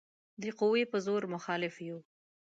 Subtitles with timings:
[0.41, 1.99] د قوې په زور مخالف یو.